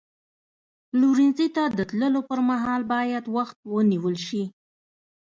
پلورنځي 0.89 1.47
ته 1.55 1.63
د 1.77 1.79
تللو 1.89 2.19
پر 2.29 2.39
مهال 2.49 2.81
باید 2.93 3.23
وخت 3.37 3.57
ونیول 3.73 4.15
شي. 4.27 4.43